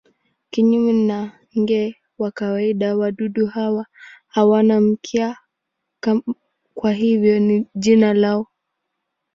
Kinyume 0.51 0.93
na 0.93 1.17
nge 1.59 1.95
wa 2.17 2.31
kawaida 2.31 2.95
wadudu 2.97 3.45
hawa 3.47 3.85
hawana 4.27 4.81
mkia, 4.81 5.37
kwa 6.73 6.91
hivyo 6.93 7.65
jina 7.75 8.13
lao. 8.13 8.47